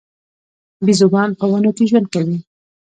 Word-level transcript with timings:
بیزوګان 0.85 1.29
په 1.39 1.45
ونو 1.51 1.71
کې 1.77 1.83
ژوند 1.89 2.07
کوي 2.13 2.37